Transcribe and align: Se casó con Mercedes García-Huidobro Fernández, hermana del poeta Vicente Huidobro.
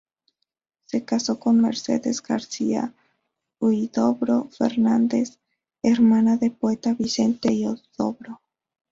Se 0.85 1.05
casó 1.05 1.39
con 1.39 1.61
Mercedes 1.61 2.23
García-Huidobro 2.23 4.49
Fernández, 4.49 5.37
hermana 5.83 6.37
del 6.37 6.53
poeta 6.53 6.95
Vicente 6.95 7.49
Huidobro. 7.49 8.41